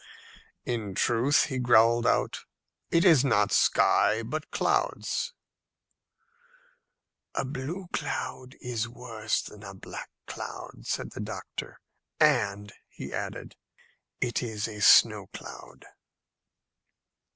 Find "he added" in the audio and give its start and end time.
12.89-13.55